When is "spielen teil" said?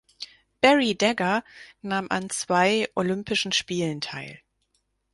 3.51-4.41